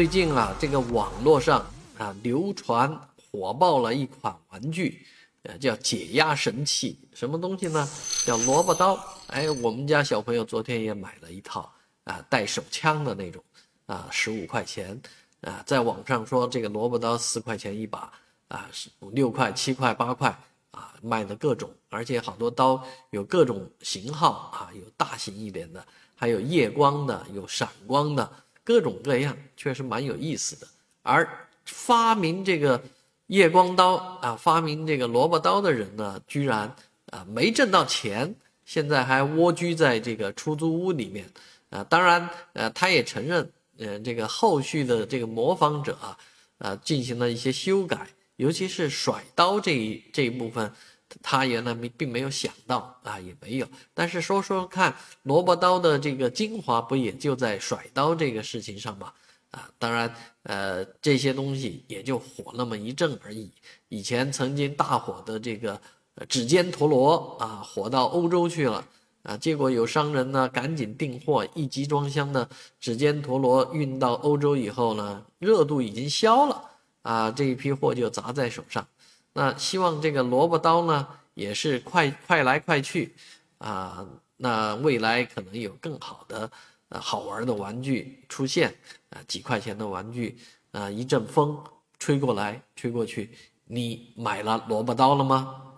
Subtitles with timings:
[0.00, 1.62] 最近啊，这个网络上
[1.98, 2.98] 啊流传
[3.30, 5.04] 火爆了一款玩具，
[5.42, 7.86] 呃，叫解压神器，什么东西呢？
[8.24, 8.98] 叫萝卜刀。
[9.26, 11.70] 哎，我们家小朋友昨天也买了一套
[12.04, 13.44] 啊，带手枪的那种，
[13.84, 14.98] 啊，十五块钱，
[15.42, 18.10] 啊，在网上说这个萝卜刀四块钱一把，
[18.48, 18.70] 啊，
[19.12, 20.34] 六块、七块、八块，
[20.70, 25.86] 啊，卖的各种，而且好多刀有各种型号啊，有大型一点的，
[26.16, 28.32] 还有夜光的，有闪光的。
[28.64, 30.66] 各种各样，确实蛮有意思的。
[31.02, 31.28] 而
[31.64, 32.82] 发明这个
[33.28, 36.74] 夜光刀啊，发明这个萝卜刀的人呢，居然
[37.06, 38.34] 啊没挣到钱，
[38.64, 41.28] 现在还蜗居在这个出租屋里面
[41.70, 41.82] 啊。
[41.84, 46.18] 当然，呃，他也承认，呃，这个后续的这个模仿者啊，
[46.58, 50.72] 啊，进行了一些修改，尤其是甩刀这一这一部分。
[51.22, 53.66] 他原来没并没有想到啊，也没有。
[53.92, 59.12] 但是说说看，萝卜刀的这个精华不也就在甩刀这个事情上吗？
[59.50, 63.50] 啊，当然，呃，这些东西也就火那么一阵而已。
[63.88, 65.80] 以前曾经大火的这个
[66.28, 68.86] 指尖陀螺啊，火到欧洲去了
[69.24, 76.70] 啊，结果有商人呢赶紧订货，一集装箱的指尖陀螺运到欧洲以后呢，热度已经消了
[77.02, 78.86] 啊，这一批货就砸在手上。
[79.32, 83.14] 那希望这个萝卜刀呢，也是快快来快去，
[83.58, 84.06] 啊，
[84.36, 86.50] 那未来可能有更好的、
[86.88, 88.74] 呃好玩的玩具出现，
[89.10, 90.36] 啊，几块钱的玩具，
[90.72, 91.62] 啊，一阵风
[91.98, 93.30] 吹过来吹过去，
[93.66, 95.69] 你买了萝卜刀了吗？